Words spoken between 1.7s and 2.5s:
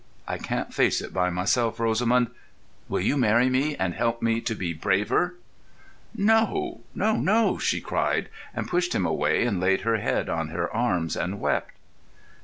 Rosamund,